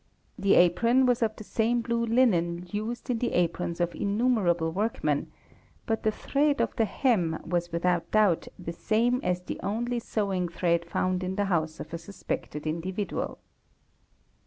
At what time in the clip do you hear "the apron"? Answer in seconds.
0.35-1.05